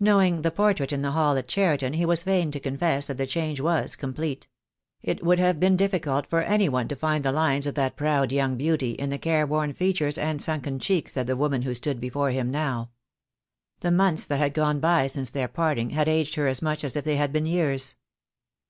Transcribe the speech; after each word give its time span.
Knowing 0.00 0.40
the 0.40 0.50
portrait 0.50 0.90
in 0.90 1.02
the 1.02 1.10
hall 1.10 1.36
at 1.36 1.48
Cheriton 1.48 1.92
he 1.92 2.06
was 2.06 2.22
fain 2.22 2.50
to 2.50 2.58
confess 2.58 3.08
that 3.08 3.18
the 3.18 3.26
change 3.26 3.60
was 3.60 3.94
complete. 3.94 4.48
It 5.02 5.22
would 5.22 5.38
have 5.38 5.60
been 5.60 5.76
difficult 5.76 6.26
for 6.30 6.40
any 6.40 6.66
one 6.66 6.88
to 6.88 6.96
find 6.96 7.22
the 7.22 7.30
lines 7.30 7.66
of 7.66 7.74
that 7.74 7.94
proud 7.94 8.32
young 8.32 8.56
beauty 8.56 8.92
in 8.92 9.10
the 9.10 9.18
careworn 9.18 9.74
features 9.74 10.16
and 10.16 10.40
sunken 10.40 10.78
cheeks 10.78 11.14
of 11.18 11.26
the 11.26 11.36
woman 11.36 11.60
who 11.60 11.74
stood 11.74 12.00
before 12.00 12.30
him 12.30 12.50
now. 12.50 12.88
The 13.80 13.88
16* 13.88 13.90
244 13.90 13.90
™E 13.90 13.90
DAY 13.90 13.90
WILL 13.90 13.92
C0ME 13.92 13.96
months 13.98 14.26
that 14.26 14.38
had 14.40 14.54
gone 14.54 14.80
by 14.80 15.06
since 15.08 15.30
their 15.30 15.48
parting 15.48 15.90
had 15.90 16.08
aged 16.08 16.36
her 16.36 16.46
as 16.46 16.62
much 16.62 16.82
as 16.82 16.96
if 16.96 17.04
they 17.04 17.16
had 17.16 17.30
been 17.30 17.44
years. 17.44 17.96